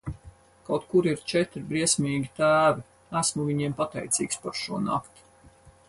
Kaut 0.69 0.85
kur 0.93 1.09
ir 1.11 1.19
četri 1.33 1.61
briesmīgi 1.73 2.31
tēvi, 2.41 2.85
esmu 3.23 3.47
viņiem 3.51 3.77
pateicīgs 3.83 4.45
par 4.47 4.63
šo 4.63 4.85
nakti. 4.91 5.31